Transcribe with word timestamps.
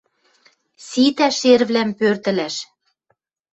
Ситӓ 0.87 1.27
шервлӓм 1.39 1.89
пӧртӹлӓш...» 1.99 2.55